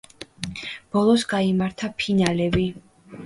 [0.95, 2.65] ბოლოს გაიმართა ფინალები.